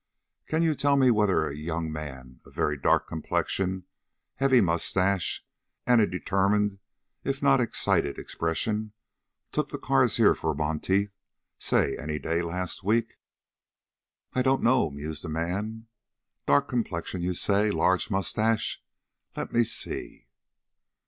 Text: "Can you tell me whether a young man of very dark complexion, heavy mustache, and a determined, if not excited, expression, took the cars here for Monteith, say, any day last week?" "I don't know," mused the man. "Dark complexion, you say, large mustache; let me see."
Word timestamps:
"Can 0.47 0.63
you 0.63 0.73
tell 0.73 0.97
me 0.97 1.11
whether 1.11 1.47
a 1.47 1.55
young 1.55 1.91
man 1.91 2.39
of 2.43 2.55
very 2.55 2.75
dark 2.75 3.07
complexion, 3.07 3.85
heavy 4.37 4.59
mustache, 4.59 5.45
and 5.85 6.01
a 6.01 6.07
determined, 6.07 6.79
if 7.23 7.43
not 7.43 7.61
excited, 7.61 8.17
expression, 8.17 8.93
took 9.51 9.69
the 9.69 9.77
cars 9.77 10.17
here 10.17 10.33
for 10.33 10.55
Monteith, 10.55 11.11
say, 11.59 11.95
any 11.99 12.17
day 12.17 12.41
last 12.41 12.83
week?" 12.83 13.19
"I 14.33 14.41
don't 14.41 14.63
know," 14.63 14.89
mused 14.89 15.23
the 15.23 15.29
man. 15.29 15.85
"Dark 16.47 16.67
complexion, 16.67 17.21
you 17.21 17.35
say, 17.35 17.69
large 17.69 18.09
mustache; 18.09 18.83
let 19.35 19.53
me 19.53 19.63
see." 19.63 20.25